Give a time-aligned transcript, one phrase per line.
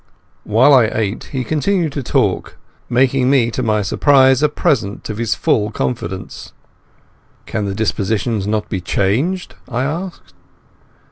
[0.45, 2.57] While I ate he continued to talk,
[2.89, 6.53] making me to my surprise a present of his full confidence.
[7.45, 10.33] "Can the dispositions not be changed?" I asked.